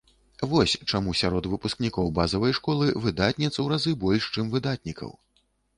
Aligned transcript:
Вось 0.53 0.71
чаму 0.91 1.13
сярод 1.19 1.49
выпускнікоў 1.51 2.09
базавай 2.21 2.57
школы 2.61 2.85
выдатніц 3.05 3.53
у 3.67 3.71
разы 3.75 3.97
больш, 4.07 4.23
чым 4.39 4.45
выдатнікаў. 4.59 5.19